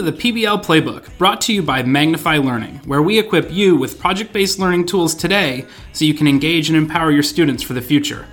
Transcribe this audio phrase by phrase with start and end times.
[0.00, 4.00] To the PBL Playbook, brought to you by Magnify Learning, where we equip you with
[4.00, 7.82] project based learning tools today so you can engage and empower your students for the
[7.82, 8.26] future.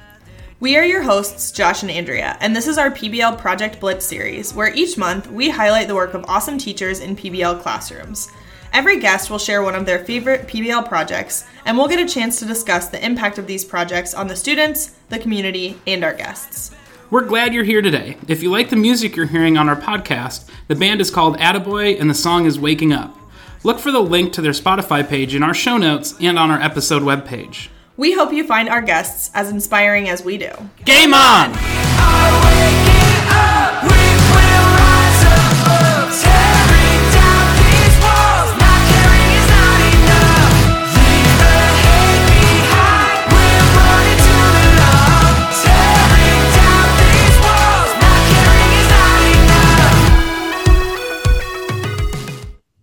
[0.62, 4.54] We are your hosts, Josh and Andrea, and this is our PBL Project Blitz series,
[4.54, 8.30] where each month we highlight the work of awesome teachers in PBL classrooms.
[8.72, 12.40] Every guest will share one of their favorite PBL projects, and we'll get a chance
[12.40, 16.72] to discuss the impact of these projects on the students, the community, and our guests.
[17.10, 18.18] We're glad you're here today.
[18.28, 21.98] If you like the music you're hearing on our podcast, the band is called Attaboy
[22.02, 23.18] and the song is Waking Up.
[23.64, 26.62] Look for the link to their Spotify page in our show notes and on our
[26.62, 27.70] episode webpage.
[27.96, 30.52] We hope you find our guests as inspiring as we do.
[30.84, 31.87] Game on!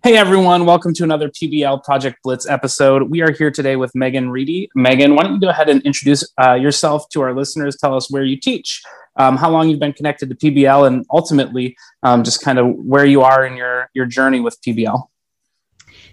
[0.04, 3.04] Hey everyone, welcome to another PBL Project Blitz episode.
[3.04, 4.68] We are here today with Megan Reedy.
[4.74, 7.78] Megan, why don't you go ahead and introduce uh, yourself to our listeners?
[7.78, 8.82] Tell us where you teach,
[9.16, 13.06] um, how long you've been connected to PBL, and ultimately um, just kind of where
[13.06, 15.08] you are in your, your journey with PBL.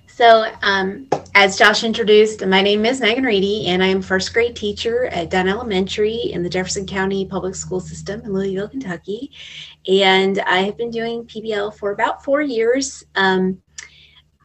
[0.08, 4.56] So, um, as Josh introduced, my name is Megan Reedy, and I am first grade
[4.56, 9.32] teacher at Dunn Elementary in the Jefferson County Public School System in Louisville, Kentucky.
[9.88, 13.04] And I have been doing PBL for about four years.
[13.16, 13.62] Um,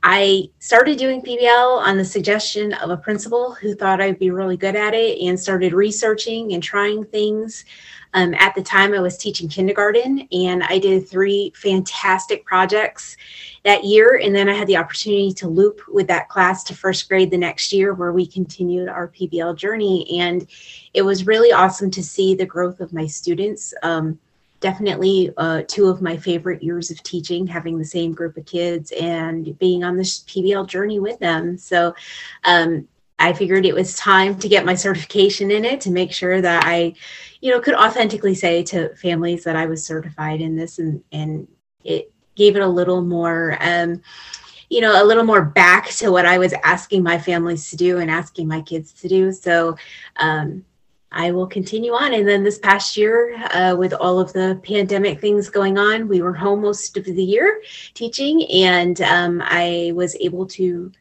[0.08, 4.56] I started doing PBL on the suggestion of a principal who thought I'd be really
[4.56, 7.64] good at it and started researching and trying things.
[8.14, 13.16] Um, at the time, I was teaching kindergarten and I did three fantastic projects
[13.64, 14.20] that year.
[14.22, 17.36] And then I had the opportunity to loop with that class to first grade the
[17.36, 20.20] next year, where we continued our PBL journey.
[20.20, 20.46] And
[20.95, 23.74] it was really awesome to see the growth of my students.
[23.83, 24.20] Um,
[24.61, 28.92] definitely uh, two of my favorite years of teaching, having the same group of kids
[28.92, 31.58] and being on this PBL journey with them.
[31.58, 31.94] So
[32.44, 36.40] um, I figured it was time to get my certification in it to make sure
[36.40, 36.95] that I,
[37.40, 41.48] you know, could authentically say to families that I was certified in this, and and
[41.84, 43.56] it gave it a little more.
[43.61, 44.02] Um,
[44.68, 47.98] you know, a little more back to what I was asking my families to do
[47.98, 49.30] and asking my kids to do.
[49.30, 49.77] So,
[50.16, 50.64] um,
[51.16, 52.12] I will continue on.
[52.12, 56.20] And then this past year, uh, with all of the pandemic things going on, we
[56.20, 57.62] were home most of the year
[57.94, 60.92] teaching, and um, I was able to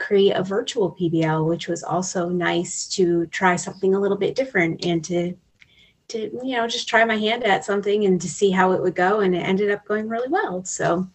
[0.00, 4.84] create a virtual PBL, which was also nice to try something a little bit different
[4.84, 5.34] and to
[6.08, 8.96] to you know just try my hand at something and to see how it would
[8.96, 10.64] go, and it ended up going really well.
[10.64, 11.08] So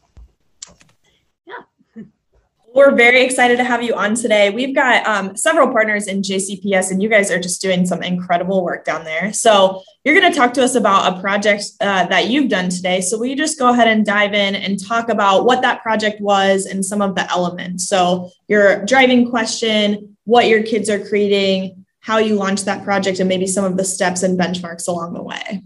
[2.77, 4.51] we're very excited to have you on today.
[4.51, 8.63] We've got um, several partners in JCPS, and you guys are just doing some incredible
[8.63, 9.33] work down there.
[9.33, 13.01] So, you're going to talk to us about a project uh, that you've done today.
[13.01, 16.21] So, will you just go ahead and dive in and talk about what that project
[16.21, 17.89] was and some of the elements?
[17.89, 23.27] So, your driving question, what your kids are creating, how you launched that project, and
[23.27, 25.63] maybe some of the steps and benchmarks along the way.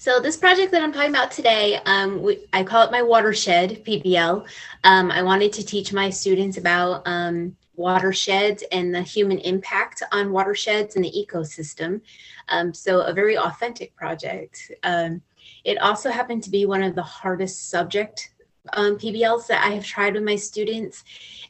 [0.00, 3.84] So this project that I'm talking about today, um, we, I call it my watershed
[3.84, 4.46] PBL.
[4.82, 10.32] Um, I wanted to teach my students about um, watersheds and the human impact on
[10.32, 12.00] watersheds and the ecosystem.
[12.48, 14.72] Um, so a very authentic project.
[14.84, 15.20] Um,
[15.64, 18.29] it also happened to be one of the hardest subject
[18.72, 21.04] um, PBLs that I have tried with my students.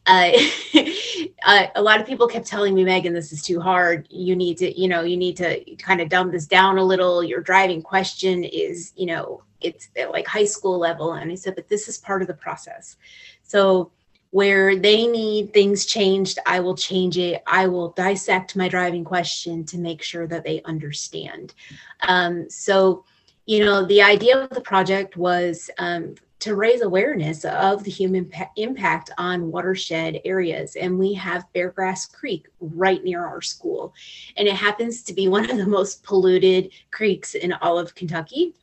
[0.06, 0.32] Uh,
[1.44, 4.06] uh, a lot of people kept telling me, Megan, this is too hard.
[4.10, 7.22] You need to, you know, you need to kind of dumb this down a little.
[7.22, 11.14] Your driving question is, you know, it's like high school level.
[11.14, 12.96] And I said, but this is part of the process.
[13.42, 13.90] So
[14.30, 17.42] where they need things changed, I will change it.
[17.46, 21.54] I will dissect my driving question to make sure that they understand.
[22.02, 23.04] Um, so,
[23.46, 28.30] you know, the idea of the project was um, to raise awareness of the human
[28.56, 30.74] impact on watershed areas.
[30.74, 33.94] And we have Beargrass Creek right near our school.
[34.36, 38.54] And it happens to be one of the most polluted creeks in all of Kentucky.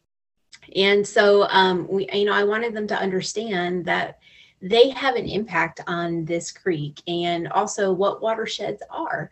[0.76, 4.20] And so, um, we, you know, I wanted them to understand that
[4.62, 9.32] they have an impact on this creek and also what watersheds are.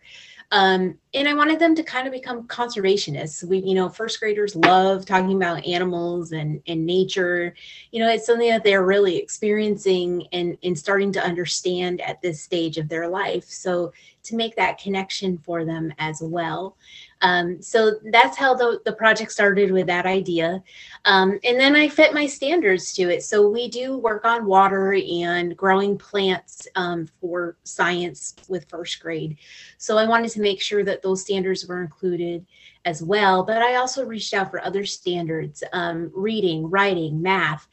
[0.52, 3.42] Um, and I wanted them to kind of become conservationists.
[3.42, 7.54] We, you know, first graders love talking about animals and, and nature.
[7.90, 12.42] You know, it's something that they're really experiencing and, and starting to understand at this
[12.42, 13.44] stage of their life.
[13.44, 13.92] So
[14.26, 16.76] to make that connection for them as well.
[17.22, 20.62] Um, so that's how the, the project started with that idea.
[21.04, 23.22] Um, and then I fit my standards to it.
[23.22, 29.38] So we do work on water and growing plants um, for science with first grade.
[29.78, 32.44] So I wanted to make sure that those standards were included
[32.84, 33.44] as well.
[33.44, 37.68] But I also reached out for other standards um, reading, writing, math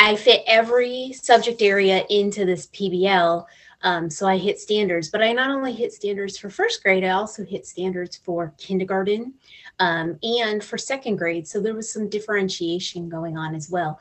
[0.00, 3.44] I fit every subject area into this PBL.
[3.82, 7.10] Um, so I hit standards, but I not only hit standards for first grade, I
[7.10, 9.34] also hit standards for kindergarten
[9.78, 11.46] um, and for second grade.
[11.46, 13.98] So there was some differentiation going on as well.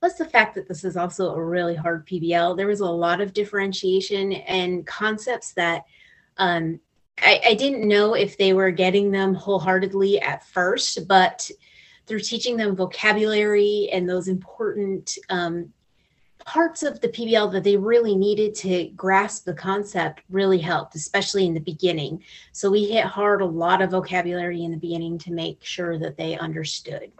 [0.00, 3.20] Plus the fact that this is also a really hard PBL, there was a lot
[3.20, 5.84] of differentiation and concepts that
[6.38, 6.80] um,
[7.22, 11.50] I, I didn't know if they were getting them wholeheartedly at first, but
[12.06, 15.72] through teaching them vocabulary and those important um,
[16.44, 21.46] parts of the PBL that they really needed to grasp the concept really helped, especially
[21.46, 22.22] in the beginning.
[22.52, 26.16] So we hit hard a lot of vocabulary in the beginning to make sure that
[26.16, 27.12] they understood.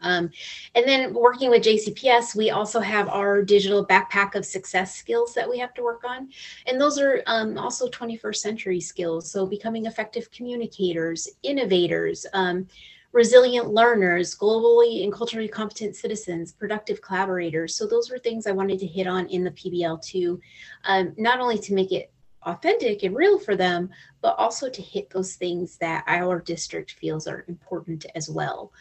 [0.00, 0.30] Um,
[0.74, 5.48] and then working with JCPS, we also have our digital backpack of success skills that
[5.48, 6.28] we have to work on.
[6.66, 9.30] And those are um, also 21st century skills.
[9.30, 12.66] So becoming effective communicators, innovators, um,
[13.12, 17.76] resilient learners, globally and culturally competent citizens, productive collaborators.
[17.76, 20.40] So those were things I wanted to hit on in the PBL too,
[20.84, 22.10] um, not only to make it
[22.42, 23.88] authentic and real for them,
[24.20, 28.72] but also to hit those things that our district feels are important as well.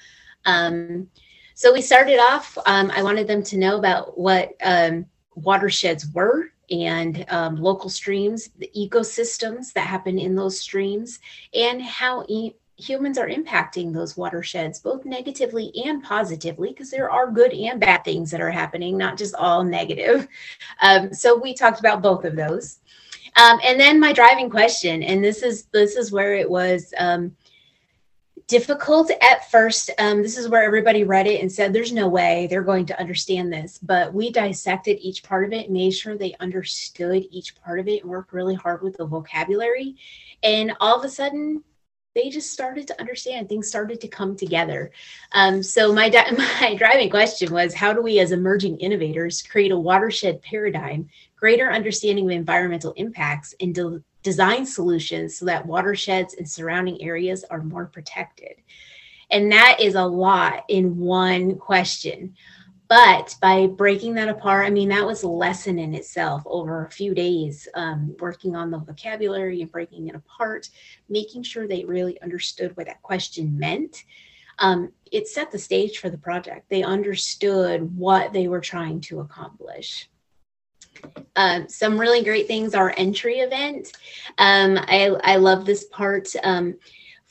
[0.45, 1.07] Um,
[1.55, 5.05] so we started off, um, I wanted them to know about what um,
[5.35, 11.19] watersheds were and um, local streams, the ecosystems that happen in those streams,
[11.53, 17.29] and how e- humans are impacting those watersheds, both negatively and positively, because there are
[17.29, 20.27] good and bad things that are happening, not just all negative.
[20.81, 22.79] Um, so we talked about both of those.
[23.35, 27.35] Um, and then my driving question, and this is this is where it was um,
[28.47, 29.89] difficult at first.
[29.99, 32.99] Um, this is where everybody read it and said, "There's no way they're going to
[32.99, 37.79] understand this." But we dissected each part of it, made sure they understood each part
[37.79, 39.95] of it, and worked really hard with the vocabulary.
[40.41, 41.63] And all of a sudden,
[42.15, 44.91] they just started to understand things started to come together
[45.31, 46.09] um, so my,
[46.61, 51.71] my driving question was how do we as emerging innovators create a watershed paradigm greater
[51.71, 57.61] understanding of environmental impacts and de- design solutions so that watersheds and surrounding areas are
[57.61, 58.55] more protected.
[59.29, 62.35] And that is a lot in one question.
[62.87, 66.91] But by breaking that apart i mean that was a lesson in itself over a
[66.91, 70.69] few days um, working on the vocabulary and breaking it apart
[71.09, 74.03] making sure they really understood what that question meant.
[74.59, 76.69] Um, it set the stage for the project.
[76.69, 80.07] They understood what they were trying to accomplish
[81.35, 83.93] um, some really great things our entry event
[84.37, 86.75] um, I, I love this part um,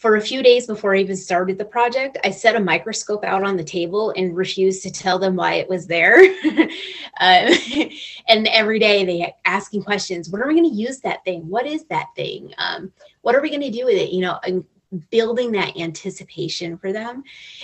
[0.02, 3.44] for a few days before I even started the project, I set a microscope out
[3.44, 6.16] on the table and refused to tell them why it was there.
[7.20, 7.54] uh,
[8.28, 11.48] and every day they asking questions, what are we going to use that thing?
[11.48, 12.52] What is that thing?
[12.58, 12.90] Um,
[13.20, 14.10] what are we going to do with it?
[14.10, 14.64] You know, and
[15.10, 17.22] building that anticipation for them.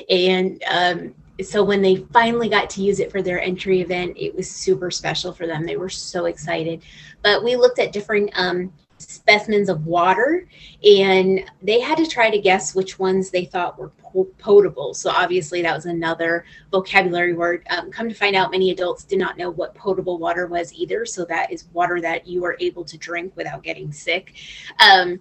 [0.08, 4.34] And um, so when they finally got to use it for their entry event, it
[4.34, 5.64] was super special for them.
[5.64, 6.82] They were so excited.
[7.22, 10.48] But we looked at different um, specimens of water
[10.84, 13.92] and they had to try to guess which ones they thought were
[14.38, 19.04] potable so obviously that was another vocabulary word um, come to find out many adults
[19.04, 22.56] did not know what potable water was either so that is water that you are
[22.58, 24.34] able to drink without getting sick
[24.80, 25.20] um,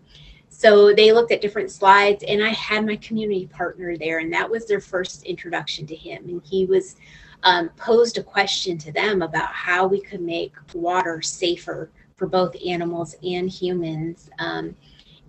[0.60, 4.50] so they looked at different slides and i had my community partner there and that
[4.50, 6.96] was their first introduction to him and he was
[7.44, 12.56] um, posed a question to them about how we could make water safer for both
[12.66, 14.30] animals and humans.
[14.40, 14.76] Um,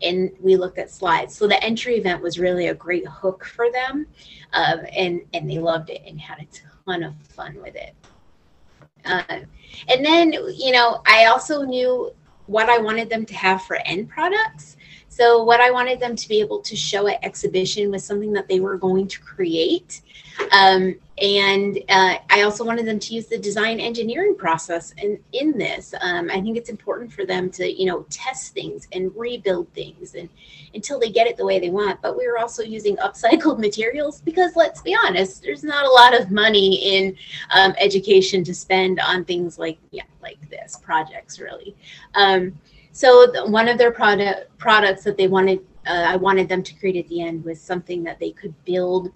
[0.02, 1.34] and we looked at slides.
[1.34, 4.06] So the entry event was really a great hook for them,
[4.52, 6.46] um, and and they loved it and had a
[6.86, 7.94] ton of fun with it.
[9.04, 9.40] Uh,
[9.88, 12.12] and then you know I also knew
[12.46, 14.76] what I wanted them to have for end products.
[15.18, 18.46] So what I wanted them to be able to show at exhibition was something that
[18.46, 20.02] they were going to create
[20.52, 25.58] um, and uh, I also wanted them to use the design engineering process in, in
[25.58, 25.92] this.
[26.00, 30.14] Um, I think it's important for them to, you know, test things and rebuild things
[30.14, 30.28] and
[30.74, 32.00] until they get it the way they want.
[32.02, 36.18] But we were also using upcycled materials because let's be honest, there's not a lot
[36.18, 37.16] of money in
[37.50, 41.74] um, education to spend on things like, yeah, like this projects really.
[42.98, 46.74] So the, one of their product products that they wanted, uh, I wanted them to
[46.74, 49.12] create at the end was something that they could build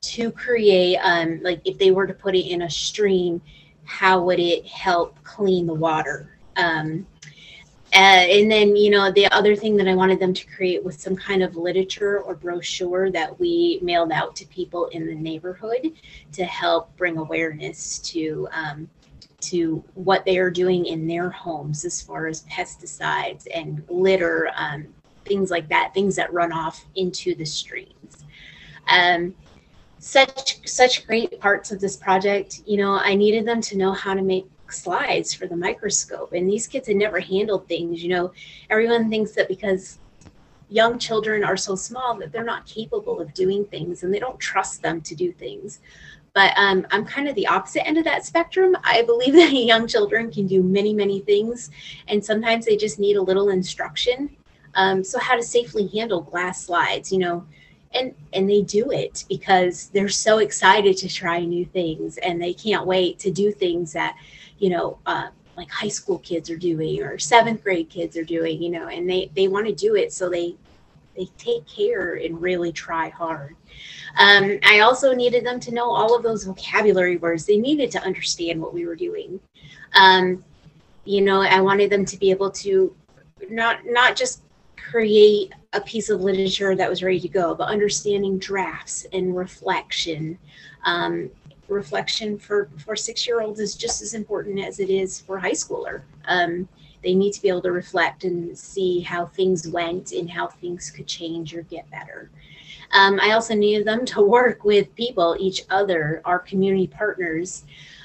[0.00, 3.42] to create um, like if they were to put it in a stream
[3.84, 6.38] how would it help clean the water?
[6.56, 7.06] Um,
[7.94, 10.96] uh, and then you know the other thing that i wanted them to create was
[10.96, 15.92] some kind of literature or brochure that we mailed out to people in the neighborhood
[16.32, 18.88] to help bring awareness to um,
[19.40, 24.86] to what they are doing in their homes as far as pesticides and litter um,
[25.24, 28.24] things like that things that run off into the streams
[28.88, 29.34] um,
[29.98, 32.62] such such great parts of this project.
[32.66, 36.48] You know, I needed them to know how to make slides for the microscope, and
[36.48, 38.02] these kids had never handled things.
[38.02, 38.32] You know,
[38.70, 39.98] everyone thinks that because
[40.68, 44.38] young children are so small that they're not capable of doing things and they don't
[44.40, 45.80] trust them to do things.
[46.36, 48.76] But um, I'm kind of the opposite end of that spectrum.
[48.84, 51.70] I believe that young children can do many, many things,
[52.08, 54.36] and sometimes they just need a little instruction.
[54.74, 57.46] Um, so, how to safely handle glass slides, you know,
[57.94, 62.52] and and they do it because they're so excited to try new things and they
[62.52, 64.14] can't wait to do things that,
[64.58, 68.62] you know, uh, like high school kids are doing or seventh grade kids are doing,
[68.62, 70.54] you know, and they they want to do it so they
[71.16, 73.56] they take care and really try hard.
[74.18, 77.44] Um, I also needed them to know all of those vocabulary words.
[77.44, 79.40] They needed to understand what we were doing.
[79.94, 80.44] Um,
[81.04, 82.94] you know, I wanted them to be able to
[83.50, 84.42] not not just
[84.76, 90.38] create a piece of literature that was ready to go, but understanding drafts and reflection.
[90.84, 91.30] Um,
[91.68, 95.52] reflection for for six year olds is just as important as it is for high
[95.52, 96.02] schooler.
[96.26, 96.68] Um,
[97.02, 100.90] they need to be able to reflect and see how things went and how things
[100.90, 102.30] could change or get better.
[102.92, 107.64] Um, I also needed them to work with people, each other, our community partners.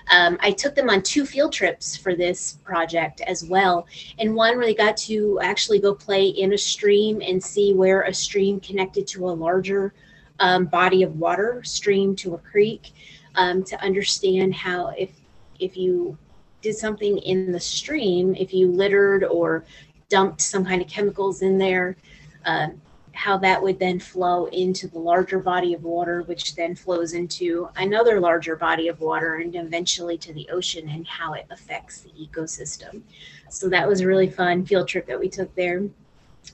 [0.09, 3.87] Um, I took them on two field trips for this project as well.
[4.19, 8.01] And one where they got to actually go play in a stream and see where
[8.03, 9.93] a stream connected to a larger
[10.39, 12.91] um, body of water, stream to a creek,
[13.35, 15.11] um, to understand how if
[15.59, 16.17] if you
[16.61, 19.63] did something in the stream, if you littered or
[20.09, 21.95] dumped some kind of chemicals in there,
[22.45, 22.67] uh,
[23.13, 27.69] how that would then flow into the larger body of water, which then flows into
[27.75, 32.11] another larger body of water and eventually to the ocean and how it affects the
[32.11, 33.01] ecosystem.
[33.49, 35.83] So that was a really fun field trip that we took there.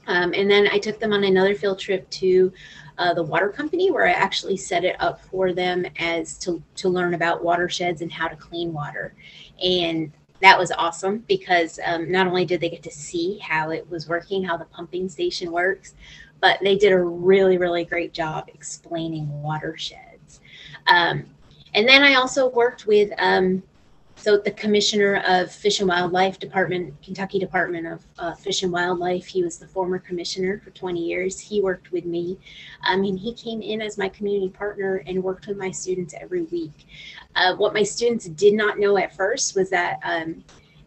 [0.07, 2.51] Um, and then I took them on another field trip to
[2.97, 6.89] uh, the water company where I actually set it up for them as to, to
[6.89, 9.13] learn about watersheds and how to clean water.
[9.63, 10.11] And
[10.41, 14.07] that was awesome because um, not only did they get to see how it was
[14.07, 15.95] working, how the pumping station works,
[16.39, 20.41] but they did a really, really great job explaining watersheds.
[20.87, 21.25] Um,
[21.73, 23.63] and then I also worked with um,
[24.17, 29.27] so the commissioner of Fish and Wildlife Department, Kentucky Department of uh, Fish and Wildlife,
[29.27, 31.39] he was the former commissioner for 20 years.
[31.39, 32.37] He worked with me.
[32.81, 36.43] I mean, he came in as my community partner and worked with my students every
[36.43, 36.87] week.
[37.35, 40.43] Uh, what my students did not know at first was that um,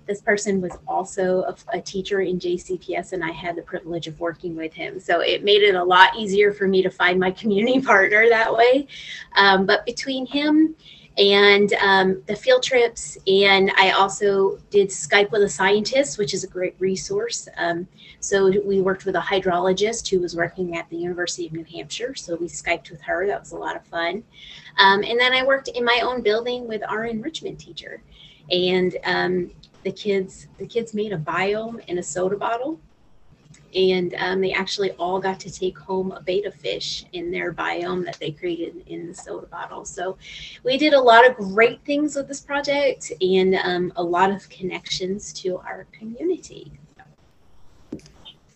[0.08, 4.18] this person was also a, a, teacher in JCPS, and I had the privilege of
[4.18, 4.98] working with him.
[4.98, 8.52] So it made it a lot easier for me to find my community partner that
[8.52, 8.88] way.
[9.36, 10.74] Um, but between him
[11.20, 13.18] and um, the field trips.
[13.26, 17.46] And I also did Skype with a scientist, which is a great resource.
[17.58, 17.86] Um,
[18.20, 22.14] so we worked with a hydrologist who was working at the University of New Hampshire.
[22.14, 23.26] So we Skyped with her.
[23.26, 24.24] That was a lot of fun.
[24.78, 28.02] Um, and then I worked in my own building with our enrichment teacher.
[28.50, 29.50] And um,
[29.84, 32.80] the kids, the kids made a biome in a soda bottle
[33.74, 38.04] and um, they actually all got to take home a betta fish in their biome
[38.04, 39.84] that they created in the soda bottle.
[39.84, 40.16] So
[40.64, 44.48] we did a lot of great things with this project and um, a lot of
[44.48, 46.72] connections to our community.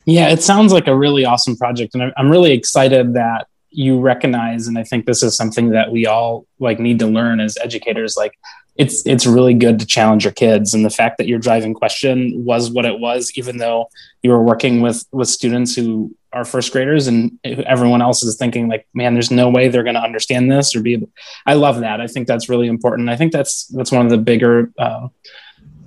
[0.07, 4.69] Yeah, it sounds like a really awesome project, and I'm really excited that you recognize
[4.69, 8.17] and i think this is something that we all like need to learn as educators
[8.17, 8.39] like
[8.77, 12.45] it's it's really good to challenge your kids and the fact that your driving question
[12.45, 13.89] was what it was even though
[14.23, 18.69] you were working with with students who are first graders and everyone else is thinking
[18.69, 21.09] like man there's no way they're going to understand this or be able
[21.47, 24.19] i love that i think that's really important i think that's that's one of the
[24.19, 25.09] bigger uh,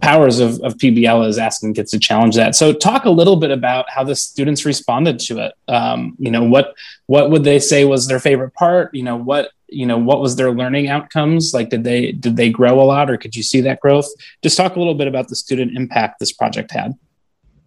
[0.02, 2.56] powers of, of PBL is asking kids to challenge that.
[2.56, 5.54] So talk a little bit about how the students responded to it.
[5.68, 6.76] Um, you know, what
[7.08, 8.94] what would they say was their favorite part?
[8.94, 11.54] You know, what you know what was their learning outcomes?
[11.54, 14.08] Like did they did they grow a lot or could you see that growth?
[14.42, 16.94] Just talk a little bit about the student impact this project had.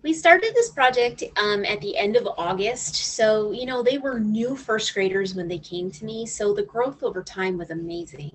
[0.02, 2.94] We started this project um, at the end of august.
[2.94, 6.26] So you know they were new first graders when they came to me.
[6.26, 8.32] So the growth over time was amazing.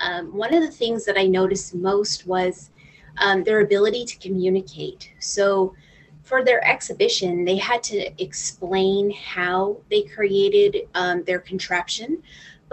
[0.00, 2.70] Um, one of the things that i noticed most was
[3.18, 5.12] um, their ability to communicate.
[5.20, 5.74] So,
[6.22, 12.22] for their exhibition, they had to explain how they created um, their contraption,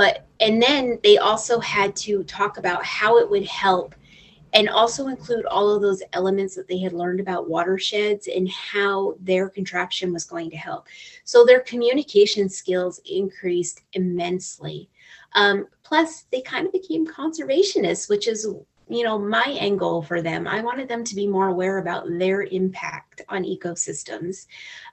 [0.01, 3.93] but and then they also had to talk about how it would help
[4.51, 9.13] and also include all of those elements that they had learned about watersheds and how
[9.20, 10.88] their contraption was going to help.
[11.24, 14.89] So their communication skills increased immensely.
[15.36, 18.48] Um, plus, they kind of became conservationists, which is
[18.89, 22.41] you know my angle for them i wanted them to be more aware about their
[22.41, 24.48] impact on ecosystems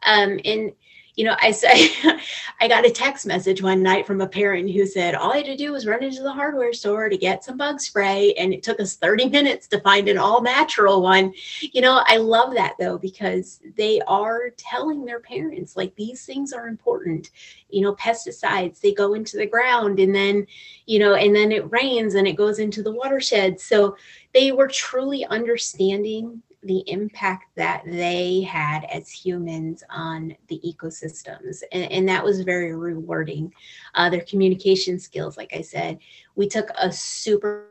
[0.05, 0.71] um, and
[1.19, 1.91] you know, I say,
[2.61, 5.47] I got a text message one night from a parent who said, all I had
[5.47, 8.35] to do was run into the hardware store to get some bug spray.
[8.35, 11.35] And it took us 30 minutes to find an all natural one.
[11.61, 16.53] You know, I love that though, because they are telling their parents, like, these things
[16.53, 17.31] are important.
[17.69, 20.47] You know, pesticides, they go into the ground and then,
[20.87, 23.61] you know, and then it rains and it goes into the watershed.
[23.61, 23.97] So
[24.33, 31.63] they were truly understanding the impact that they had as humans on the ecosystems.
[31.73, 33.53] And, and that was very rewarding.
[33.95, 35.99] Uh, their communication skills, like I said,
[36.35, 37.69] we took a super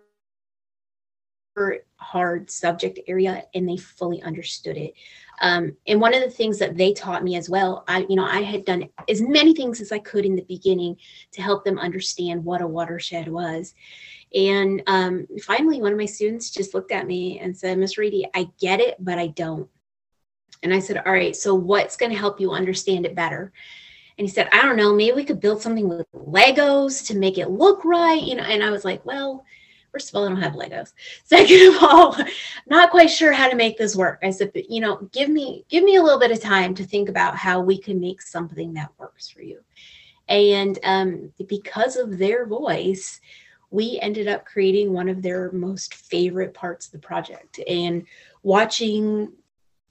[1.97, 4.93] hard subject area and they fully understood it.
[5.41, 8.25] Um, and one of the things that they taught me as well, I, you know,
[8.25, 10.97] I had done as many things as I could in the beginning
[11.31, 13.73] to help them understand what a watershed was.
[14.33, 18.27] And um, finally, one of my students just looked at me and said, Miss Reedy,
[18.35, 19.69] I get it, but I don't.
[20.63, 23.53] And I said, All right, so what's going to help you understand it better?
[24.17, 27.37] And he said, I don't know, maybe we could build something with Legos to make
[27.37, 28.21] it look right.
[28.21, 29.45] You know, and I was like, Well,
[29.91, 30.93] first of all, I don't have Legos.
[31.23, 32.17] Second of all,
[32.67, 34.19] not quite sure how to make this work.
[34.23, 36.83] I said, but you know, give me give me a little bit of time to
[36.83, 39.61] think about how we can make something that works for you.
[40.27, 43.21] And um, because of their voice,
[43.69, 48.05] we ended up creating one of their most favorite parts of the project and
[48.43, 49.31] watching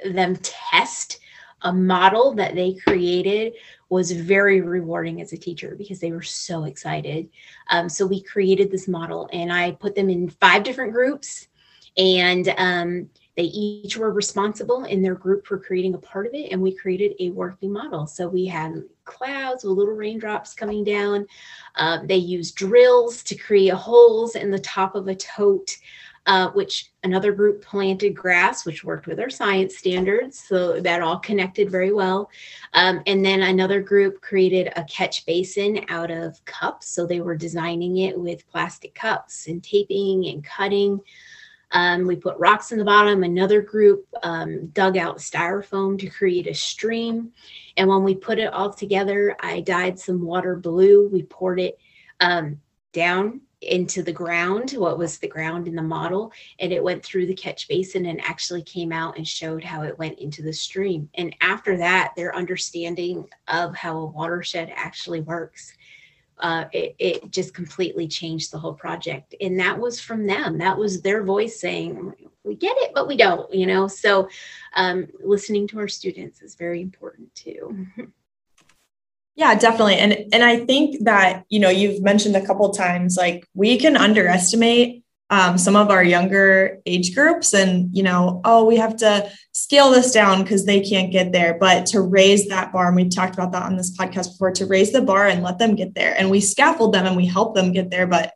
[0.05, 1.21] them test
[1.63, 3.55] a model that they created
[3.89, 7.29] was very rewarding as a teacher because they were so excited.
[7.71, 11.49] Um, so we created this model and I put them in five different groups
[11.97, 16.53] and um, they each were responsible in their group for creating a part of it,
[16.53, 18.07] and we created a working model.
[18.07, 21.27] So we had clouds with little raindrops coming down.
[21.77, 25.79] Uh, they used drills to create holes in the top of a tote.
[26.29, 30.37] Uh, which another group planted grass, which worked with our science standards.
[30.37, 32.29] So that all connected very well.
[32.73, 36.89] Um, and then another group created a catch basin out of cups.
[36.89, 41.01] So they were designing it with plastic cups and taping and cutting.
[41.77, 43.23] Um, we put rocks in the bottom.
[43.23, 47.33] Another group um, dug out styrofoam to create a stream.
[47.77, 51.07] And when we put it all together, I dyed some water blue.
[51.09, 51.79] We poured it
[52.19, 52.63] um,
[52.95, 57.27] down into the ground, what was the ground in the model, and it went through
[57.27, 61.11] the catch basin and actually came out and showed how it went into the stream.
[61.15, 65.76] And after that, their understanding of how a watershed actually works
[66.39, 69.35] uh, it, it just completely changed the whole project.
[69.41, 70.59] And that was from them.
[70.59, 72.13] That was their voice saying,
[72.45, 73.89] we get it, but we don't, you know?
[73.89, 74.29] So
[74.75, 77.87] um, listening to our students is very important too.
[79.39, 79.97] Yeah, definitely.
[79.97, 83.95] And and I think that, you know, you've mentioned a couple times like we can
[83.95, 89.29] underestimate um, some of our younger age groups and you know oh we have to
[89.53, 91.57] scale this down because they can't get there.
[91.59, 94.67] But to raise that bar and we've talked about that on this podcast before to
[94.67, 96.15] raise the bar and let them get there.
[96.17, 98.35] And we scaffold them and we help them get there but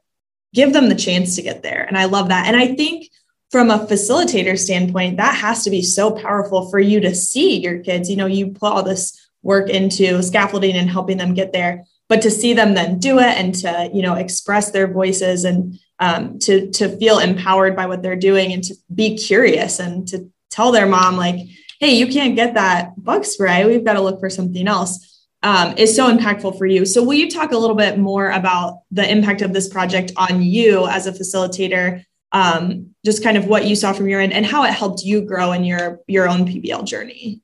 [0.55, 1.85] give them the chance to get there.
[1.85, 2.47] And i love that.
[2.47, 3.09] And i think
[3.51, 7.81] from a facilitator standpoint that has to be so powerful for you to see your
[7.81, 8.11] kids.
[8.11, 12.23] You know you put all this work into scaffolding and helping them get there but
[12.23, 16.39] to see them then do it and to you know express their voices and um,
[16.41, 20.73] to to feel empowered by what they're doing and to be curious and to tell
[20.73, 21.37] their mom like
[21.79, 23.65] hey you can't get that bug spray.
[23.65, 25.11] We've got to look for something else
[25.43, 26.85] um, is so impactful for you.
[26.85, 30.43] So will you talk a little bit more about the impact of this project on
[30.43, 32.05] you as a facilitator?
[32.33, 35.23] Um, just kind of what you saw from your end and how it helped you
[35.23, 37.41] grow in your your own pbl journey.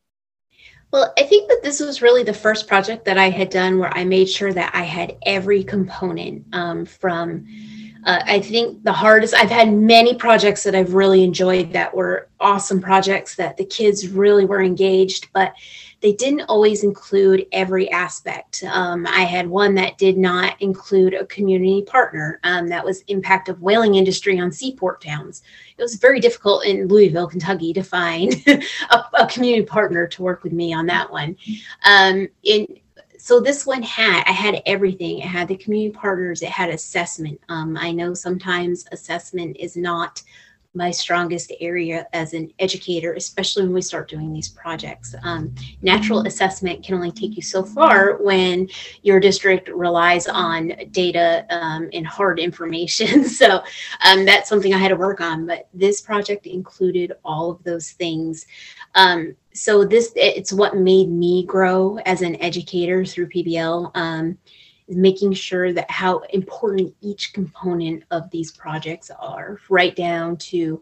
[0.93, 3.93] Well, I think that this was really the first project that I had done where
[3.93, 7.47] I made sure that I had every component um, from
[8.07, 12.29] uh, I think the hardest, I've had many projects that I've really enjoyed that were
[12.39, 15.53] awesome projects that the kids really were engaged, but
[16.03, 18.63] they didn't always include every aspect.
[18.71, 22.39] Um, I had one that did not include a community partner.
[22.45, 25.43] Um, that was impact of whaling industry on seaport towns.
[25.77, 28.41] It was very difficult in Louisville, Kentucky, to find
[28.91, 31.37] a, a, community partner to work with me on that one.
[31.85, 32.69] Um, in
[33.27, 35.19] so this one had i had everything.
[35.19, 36.43] It had the community partners.
[36.43, 37.41] It had assessment.
[37.49, 40.23] Um, i know sometimes assessment is not
[40.75, 45.13] my strongest area as an educator especially when we start doing these projects.
[45.25, 46.29] Um, natural mm-hmm.
[46.29, 48.69] assessment can only take you so far when
[49.03, 53.25] your district relies on data um, and hard information.
[53.37, 53.65] So
[54.05, 57.91] um, that's something i had to work on but this project included all of those
[57.91, 58.47] things.
[58.95, 63.91] Um, so this it's what made me grow as an educator through PBL.
[63.97, 64.39] Um,
[64.89, 70.81] making sure that how important each component of these projects are, right down to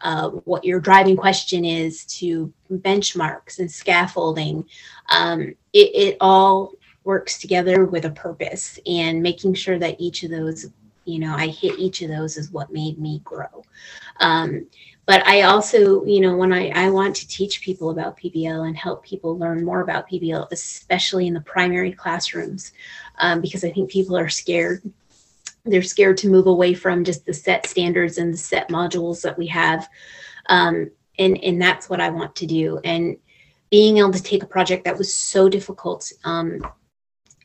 [0.00, 4.64] uh, what your driving question is to benchmarks and scaffolding.
[5.08, 6.72] Um, it, it all
[7.04, 10.66] works together with a purpose and making sure that each of those,
[11.04, 13.64] you know, I hit each of those is what made me grow.
[14.20, 14.66] Um,
[15.06, 18.76] but I also, you know, when I, I want to teach people about PBL and
[18.76, 22.72] help people learn more about PBL, especially in the primary classrooms,
[23.18, 24.82] um, because I think people are scared.
[25.64, 29.36] They're scared to move away from just the set standards and the set modules that
[29.36, 29.88] we have.
[30.46, 32.80] Um, and, and that's what I want to do.
[32.82, 33.16] And
[33.70, 36.66] being able to take a project that was so difficult um,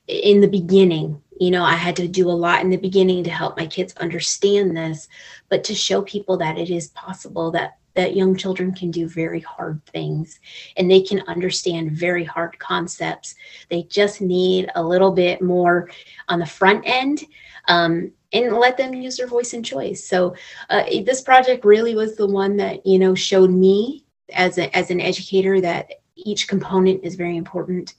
[0.08, 3.30] in the beginning you know i had to do a lot in the beginning to
[3.30, 5.08] help my kids understand this
[5.50, 9.42] but to show people that it is possible that that young children can do very
[9.42, 10.40] hard things
[10.78, 13.36] and they can understand very hard concepts.
[13.70, 15.90] They just need a little bit more
[16.30, 17.26] on the front end
[17.68, 20.08] um, and let them use their voice and choice.
[20.08, 20.36] So
[20.70, 24.92] uh, this project really was the one that you know showed me as, a, as
[24.92, 27.96] an educator that each component is very important.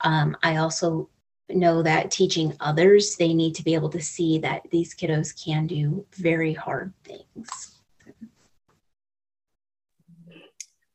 [0.00, 1.08] Um, i also
[1.48, 5.66] know that teaching others, they need to be able to see that these kiddos can
[5.66, 7.74] do very hard things.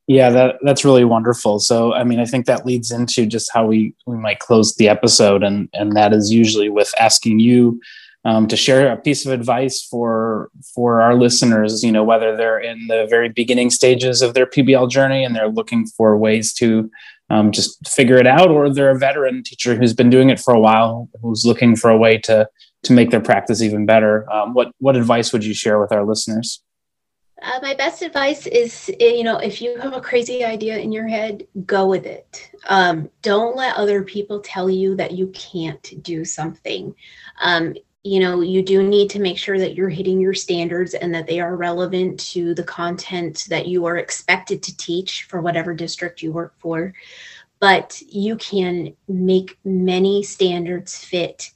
[0.08, 1.60] Yeah, that that's really wonderful.
[1.60, 4.90] So, I mean, I think that leads into just how we we might close the
[4.90, 7.80] episode, and and that is usually with asking you
[8.26, 11.84] um, to share a piece of advice for for our listeners.
[11.84, 15.48] You know, whether they're in the very beginning stages of their PBL journey and they're
[15.48, 16.90] looking for ways to
[17.30, 20.54] um, just figure it out, or they're a veteran teacher who's been doing it for
[20.54, 22.48] a while, who's looking for a way to
[22.84, 24.30] to make their practice even better.
[24.32, 26.62] Um, what what advice would you share with our listeners?
[27.42, 30.92] Uh, my best advice is, eh, you know, if you have a crazy idea in
[30.92, 32.52] your head, go with it.
[32.68, 36.94] Um, don't let other people tell you that you can't do something.
[37.42, 41.14] Um, you know, you do need to make sure that you're hitting your standards and
[41.14, 45.74] that they are relevant to the content that you are expected to teach for whatever
[45.74, 46.94] district you work for.
[47.60, 51.52] But you can make many standards fit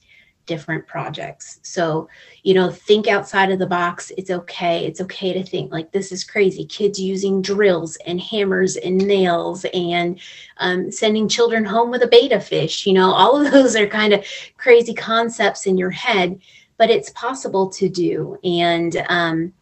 [0.46, 1.58] different projects.
[1.62, 2.08] So,
[2.42, 4.12] you know, think outside of the box.
[4.16, 4.86] It's okay.
[4.86, 6.64] It's okay to think like this is crazy.
[6.64, 10.20] Kids using drills and hammers and nails and
[10.58, 12.86] um, sending children home with a betta fish.
[12.86, 14.24] You know, all of those are kind of
[14.56, 16.38] crazy concepts in your head,
[16.76, 18.38] but it's possible to do.
[18.44, 19.52] And, um,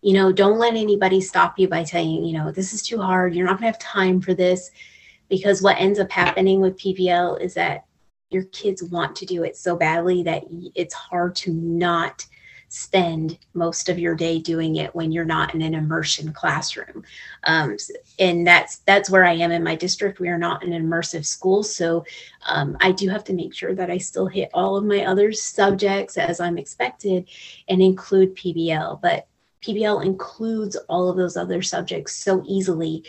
[0.00, 3.34] you know, don't let anybody stop you by saying, you know, this is too hard.
[3.34, 4.70] You're not going to have time for this.
[5.28, 7.86] Because what ends up happening with PBL is that
[8.32, 12.26] your kids want to do it so badly that it's hard to not
[12.72, 17.04] spend most of your day doing it when you're not in an immersion classroom.
[17.44, 17.76] Um,
[18.18, 20.20] and that's that's where i am in my district.
[20.20, 22.04] We are not an immersive school so
[22.46, 25.32] um, i do have to make sure that i still hit all of my other
[25.32, 27.28] subjects as i'm expected
[27.68, 29.26] and include pbl but
[29.62, 33.04] pbl includes all of those other subjects so easily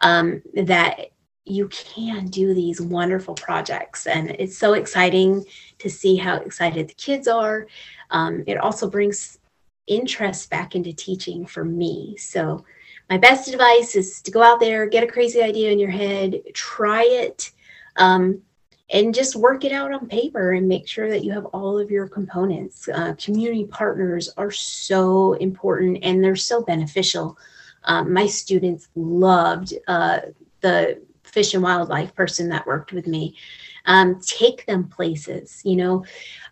[0.00, 1.10] um, that
[1.50, 4.06] you can do these wonderful projects.
[4.06, 5.44] And it's so exciting
[5.78, 7.66] to see how excited the kids are.
[8.10, 9.38] Um, it also brings
[9.86, 12.16] interest back into teaching for me.
[12.16, 12.64] So,
[13.10, 16.42] my best advice is to go out there, get a crazy idea in your head,
[16.52, 17.52] try it,
[17.96, 18.42] um,
[18.90, 21.90] and just work it out on paper and make sure that you have all of
[21.90, 22.88] your components.
[22.88, 27.38] Uh, community partners are so important and they're so beneficial.
[27.84, 30.20] Um, my students loved uh,
[30.60, 33.36] the fish and wildlife person that worked with me
[33.86, 36.04] um, take them places you know?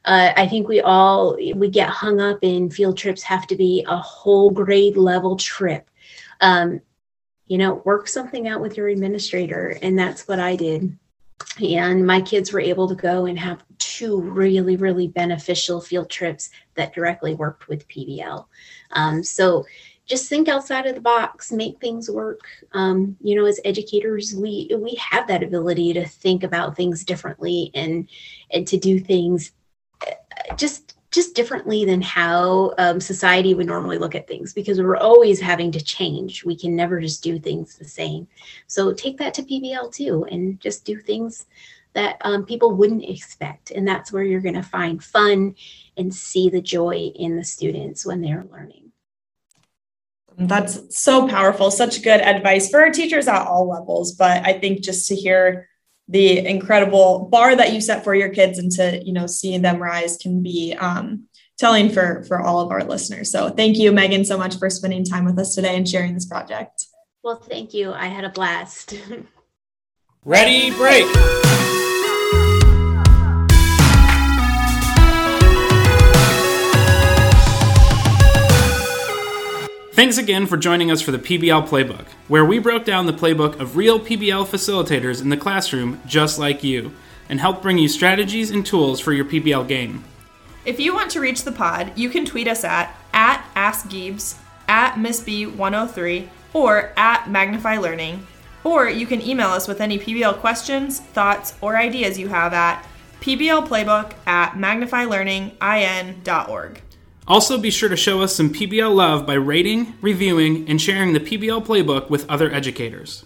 [0.05, 3.85] Uh, i think we all we get hung up in field trips have to be
[3.89, 5.89] a whole grade level trip.
[6.41, 6.81] Um,
[7.47, 10.97] you know work something out with your administrator and that's what i did.
[11.62, 16.51] And my kids were able to go and have two really really beneficial field trips
[16.75, 18.47] that directly worked with pbl
[18.93, 19.65] um, so
[20.07, 22.40] just think outside of the box make things work.
[22.73, 27.71] Um, you know as educators we we have that ability to think about things differently
[27.75, 28.09] and
[28.51, 29.53] and to do things
[30.07, 34.99] uh, just just differently than how um, society would normally look at things because we're
[34.99, 36.45] always having to change.
[36.45, 38.29] We can never just do things the same.
[38.66, 41.47] So take that to pbl too and just do things
[41.95, 43.71] that um, people wouldn't expect.
[43.71, 45.55] And that's where you're going to find fun
[45.97, 48.86] and see the joy in the students when they're learning
[50.38, 51.70] that's so powerful.
[51.70, 54.14] Such good advice for our teachers at all levels.
[54.14, 55.68] But I think just to hear
[56.09, 59.83] the incredible bar that you set for your kids and to, you know, see them
[59.83, 61.25] rise can be um,
[61.59, 63.33] telling for, for all of our listeners.
[63.33, 66.27] So thank you, Megan, so much for spending time with us today and sharing this
[66.27, 66.87] project.
[67.22, 67.92] Well, thank you.
[67.92, 68.94] I had a blast.
[70.25, 71.07] Ready, break.
[79.96, 83.59] Thanks again for joining us for the PBL Playbook, where we broke down the playbook
[83.59, 86.92] of real PBL facilitators in the classroom just like you,
[87.30, 90.04] and helped bring you strategies and tools for your PBL game.
[90.66, 94.37] If you want to reach the pod, you can tweet us at, at AskGiebs,
[94.68, 98.26] at MissB103, or at Magnify Learning.
[98.64, 102.87] Or you can email us with any PBL questions, thoughts, or ideas you have at
[103.22, 106.82] pblplaybook at magnifylearningin.org.
[107.29, 111.19] Also, be sure to show us some PBL love by rating, reviewing, and sharing the
[111.19, 113.25] PBL playbook with other educators.